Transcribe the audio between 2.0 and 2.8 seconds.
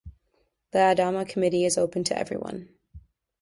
to everyone.